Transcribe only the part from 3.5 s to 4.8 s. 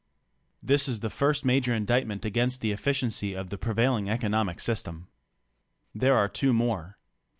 the prevailing economic